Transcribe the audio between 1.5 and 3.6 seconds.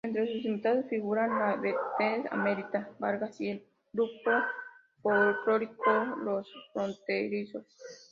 vedette Amelita Vargas y